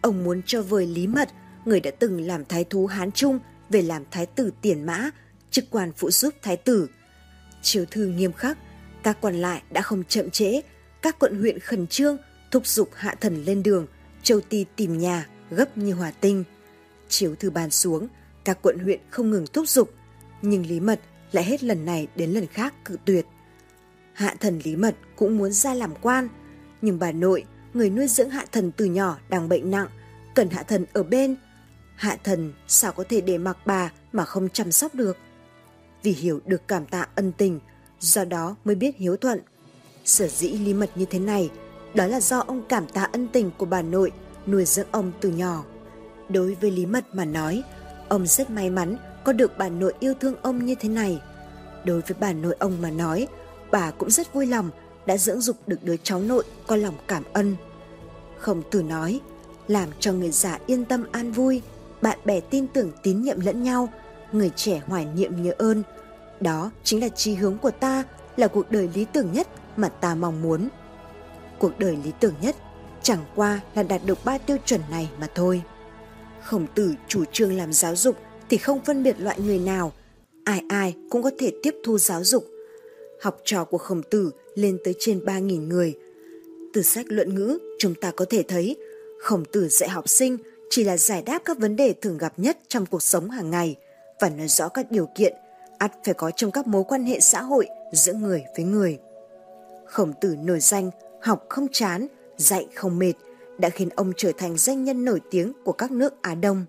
Ông 0.01 0.25
muốn 0.25 0.43
cho 0.47 0.63
vời 0.63 0.87
Lý 0.87 1.07
Mật, 1.07 1.29
người 1.65 1.81
đã 1.81 1.91
từng 1.99 2.21
làm 2.21 2.45
thái 2.45 2.65
thú 2.65 2.87
Hán 2.87 3.13
Trung, 3.13 3.39
về 3.71 3.83
làm 3.83 4.03
thái 4.11 4.27
tử 4.27 4.51
tiền 4.63 4.87
mã, 4.87 5.11
trực 5.51 5.65
quan 5.71 5.93
phụ 5.97 6.11
giúp 6.11 6.35
thái 6.43 6.57
tử. 6.57 6.89
Chiếu 7.67 7.85
thư 7.91 8.07
nghiêm 8.07 8.33
khắc, 8.33 8.59
các 9.03 9.19
quan 9.21 9.35
lại 9.35 9.63
đã 9.71 9.83
không 9.83 10.05
chậm 10.05 10.31
trễ, 10.31 10.61
các 11.03 11.19
quận 11.19 11.41
huyện 11.41 11.59
khẩn 11.59 11.87
trương 11.87 12.17
thúc 12.51 12.67
giục 12.67 12.91
hạ 12.95 13.15
thần 13.21 13.45
lên 13.45 13.63
đường, 13.63 13.87
châu 14.23 14.41
ti 14.41 14.65
tìm 14.77 14.99
nhà 14.99 15.27
gấp 15.51 15.79
như 15.79 15.93
hòa 15.93 16.13
tinh. 16.21 16.45
Chiếu 17.09 17.35
thư 17.35 17.51
bàn 17.51 17.71
xuống, 17.71 18.09
các 18.45 18.59
quận 18.63 18.79
huyện 18.79 19.01
không 19.11 19.31
ngừng 19.31 19.47
thúc 19.53 19.69
giục, 19.69 19.91
nhưng 20.43 20.67
Lý 20.67 20.81
Mật 20.81 21.01
lại 21.33 21.45
hết 21.45 21.65
lần 21.65 21.85
này 21.85 22.09
đến 22.17 22.31
lần 22.31 22.47
khác 22.47 22.75
cự 22.85 22.97
tuyệt. 23.05 23.27
Hạ 24.13 24.35
thần 24.41 24.61
Lý 24.65 24.77
Mật 24.77 24.95
cũng 25.17 25.39
muốn 25.39 25.53
ra 25.53 25.75
làm 25.75 25.95
quan, 26.03 26.29
nhưng 26.83 26.99
bà 26.99 27.13
nội, 27.13 27.45
người 27.75 27.91
nuôi 27.91 28.09
dưỡng 28.09 28.31
hạ 28.31 28.45
thần 28.53 28.73
từ 28.73 28.85
nhỏ 28.85 29.19
đang 29.29 29.49
bệnh 29.49 29.71
nặng, 29.71 29.89
cần 30.35 30.51
hạ 30.51 30.63
thần 30.63 30.85
ở 30.93 31.03
bên. 31.03 31.37
Hạ 31.97 32.17
thần 32.25 32.53
sao 32.67 32.93
có 32.93 33.05
thể 33.09 33.21
để 33.21 33.39
mặc 33.39 33.57
bà 33.67 33.93
mà 34.13 34.25
không 34.25 34.49
chăm 34.49 34.73
sóc 34.73 34.95
được? 34.95 35.17
Vì 36.03 36.13
hiểu 36.13 36.41
được 36.47 36.69
cảm 36.69 36.87
tạ 36.87 37.09
ân 37.15 37.33
tình, 37.33 37.61
do 38.01 38.25
đó 38.25 38.57
mới 38.65 38.75
biết 38.75 38.97
hiếu 38.97 39.17
thuận. 39.17 39.41
Sở 40.05 40.29
dĩ 40.29 40.49
lý 40.49 40.75
mật 40.75 40.91
như 40.95 41.05
thế 41.05 41.19
này, 41.19 41.51
đó 41.95 42.07
là 42.07 42.21
do 42.21 42.39
ông 42.39 42.63
cảm 42.69 42.87
tạ 42.87 43.09
ân 43.13 43.29
tình 43.29 43.51
của 43.59 43.67
bà 43.67 43.83
nội 43.83 44.13
nuôi 44.47 44.65
dưỡng 44.65 44.87
ông 44.91 45.13
từ 45.21 45.31
nhỏ. 45.31 45.65
Đối 46.29 46.55
với 46.55 46.71
Lý 46.71 46.87
Mật 46.87 47.05
mà 47.13 47.25
nói, 47.25 47.63
ông 48.09 48.27
rất 48.27 48.51
may 48.51 48.71
mắn 48.71 48.97
có 49.25 49.33
được 49.33 49.59
bà 49.59 49.69
nội 49.69 49.95
yêu 50.01 50.15
thương 50.21 50.35
ông 50.43 50.67
như 50.67 50.75
thế 50.81 50.89
này. 50.89 51.21
Đối 51.85 52.01
với 52.01 52.17
bà 52.21 52.33
nội 52.33 52.57
ông 52.59 52.83
mà 52.83 52.91
nói, 52.91 53.29
bà 53.71 53.91
cũng 53.91 54.11
rất 54.11 54.33
vui 54.33 54.47
lòng 54.47 54.71
đã 55.07 55.17
dưỡng 55.17 55.41
dục 55.41 55.57
được 55.67 55.83
đứa 55.83 55.97
cháu 55.97 56.21
nội 56.21 56.45
có 56.67 56.77
lòng 56.77 56.95
cảm 57.09 57.23
ân. 57.33 57.57
Khổng 58.39 58.63
tử 58.71 58.83
nói, 58.83 59.21
làm 59.69 59.89
cho 60.01 60.13
người 60.13 60.31
già 60.31 60.59
yên 60.67 60.85
tâm 60.85 61.05
an 61.13 61.33
vui, 61.33 61.63
bạn 62.03 62.19
bè 62.25 62.41
tin 62.41 62.67
tưởng 62.67 62.93
tín 63.03 63.23
nhiệm 63.23 63.41
lẫn 63.41 63.63
nhau, 63.63 63.89
người 64.33 64.51
trẻ 64.57 64.83
hoài 64.87 65.07
niệm 65.17 65.43
nhớ 65.43 65.53
ơn. 65.59 65.83
Đó 66.41 66.71
chính 66.85 67.01
là 67.01 67.09
chí 67.09 67.35
hướng 67.35 67.59
của 67.59 67.71
ta, 67.71 68.05
là 68.37 68.49
cuộc 68.49 68.71
đời 68.71 68.89
lý 68.95 69.07
tưởng 69.13 69.33
nhất 69.33 69.49
mà 69.77 69.89
ta 69.89 70.15
mong 70.15 70.43
muốn. 70.43 70.69
Cuộc 71.59 71.79
đời 71.79 71.99
lý 72.05 72.13
tưởng 72.21 72.35
nhất 72.43 72.57
chẳng 73.03 73.25
qua 73.35 73.61
là 73.75 73.83
đạt 73.83 74.01
được 74.07 74.19
ba 74.25 74.39
tiêu 74.39 74.57
chuẩn 74.65 74.81
này 74.91 75.11
mà 75.21 75.29
thôi. 75.35 75.63
Khổng 76.43 76.67
tử 76.75 76.95
chủ 77.09 77.25
trương 77.33 77.57
làm 77.57 77.73
giáo 77.73 77.97
dục 77.97 78.17
thì 78.49 78.57
không 78.57 78.85
phân 78.85 79.03
biệt 79.03 79.21
loại 79.21 79.41
người 79.41 79.59
nào, 79.59 79.93
ai 80.45 80.63
ai 80.69 80.95
cũng 81.11 81.23
có 81.23 81.31
thể 81.39 81.53
tiếp 81.63 81.75
thu 81.85 81.99
giáo 81.99 82.25
dục. 82.25 82.45
Học 83.23 83.39
trò 83.45 83.65
của 83.65 83.79
khổng 83.79 84.03
tử 84.03 84.31
lên 84.55 84.79
tới 84.85 84.95
trên 84.99 85.19
3.000 85.19 85.67
người. 85.67 85.95
Từ 86.73 86.83
sách 86.83 87.07
luận 87.09 87.35
ngữ, 87.35 87.59
chúng 87.79 87.95
ta 87.95 88.11
có 88.11 88.25
thể 88.31 88.43
thấy 88.43 88.77
khổng 89.19 89.45
tử 89.45 89.69
dạy 89.69 89.89
học 89.89 90.09
sinh 90.09 90.37
chỉ 90.71 90.85
là 90.85 90.97
giải 90.97 91.23
đáp 91.23 91.43
các 91.45 91.59
vấn 91.59 91.77
đề 91.77 91.93
thường 91.93 92.19
gặp 92.19 92.33
nhất 92.37 92.59
trong 92.69 92.87
cuộc 92.87 93.03
sống 93.03 93.31
hàng 93.31 93.51
ngày 93.51 93.77
và 94.21 94.29
nói 94.29 94.49
rõ 94.49 94.69
các 94.69 94.91
điều 94.91 95.07
kiện 95.15 95.35
ắt 95.79 95.93
phải 96.05 96.15
có 96.15 96.31
trong 96.31 96.51
các 96.51 96.67
mối 96.67 96.85
quan 96.89 97.05
hệ 97.05 97.21
xã 97.21 97.43
hội 97.43 97.69
giữa 97.93 98.13
người 98.13 98.45
với 98.57 98.65
người. 98.65 98.99
Khổng 99.87 100.13
tử 100.21 100.37
nổi 100.43 100.61
danh, 100.61 100.91
học 101.21 101.45
không 101.49 101.67
chán, 101.73 102.07
dạy 102.37 102.67
không 102.75 102.99
mệt, 102.99 103.13
đã 103.59 103.69
khiến 103.69 103.89
ông 103.89 104.13
trở 104.17 104.33
thành 104.39 104.57
danh 104.57 104.85
nhân 104.85 105.05
nổi 105.05 105.21
tiếng 105.31 105.53
của 105.65 105.73
các 105.73 105.91
nước 105.91 106.23
Á 106.23 106.35
Đông. 106.35 106.65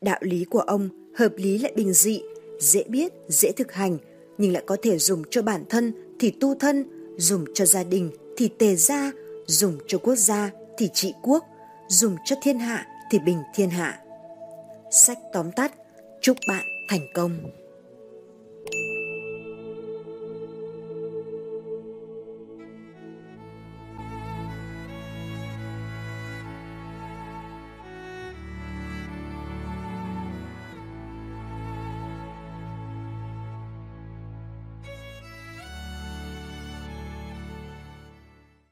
Đạo 0.00 0.18
lý 0.20 0.44
của 0.44 0.60
ông 0.60 0.88
hợp 1.16 1.32
lý 1.36 1.58
lại 1.58 1.72
bình 1.76 1.92
dị, 1.92 2.22
dễ 2.60 2.84
biết, 2.88 3.12
dễ 3.28 3.52
thực 3.52 3.72
hành, 3.72 3.98
nhưng 4.38 4.52
lại 4.52 4.62
có 4.66 4.76
thể 4.82 4.98
dùng 4.98 5.22
cho 5.30 5.42
bản 5.42 5.64
thân 5.68 5.92
thì 6.20 6.30
tu 6.30 6.54
thân, 6.54 6.84
dùng 7.16 7.44
cho 7.54 7.66
gia 7.66 7.84
đình 7.84 8.10
thì 8.36 8.48
tề 8.48 8.76
gia, 8.76 9.12
dùng 9.46 9.78
cho 9.86 9.98
quốc 9.98 10.16
gia 10.16 10.50
thì 10.78 10.88
trị 10.94 11.14
quốc, 11.22 11.44
dùng 11.88 12.16
cho 12.24 12.36
thiên 12.42 12.58
hạ 12.58 12.86
thì 13.10 13.18
bình 13.18 13.42
thiên 13.54 13.70
hạ. 13.70 14.00
Sách 14.90 15.18
tóm 15.32 15.52
tắt, 15.52 15.72
chúc 16.26 16.36
bạn 16.48 16.66
thành 16.88 17.06
công. 17.14 17.38